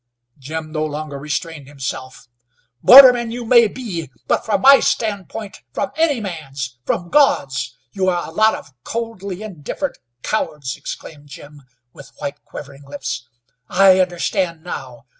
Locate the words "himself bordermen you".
1.67-3.45